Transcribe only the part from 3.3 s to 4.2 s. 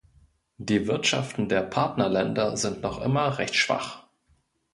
recht schwach.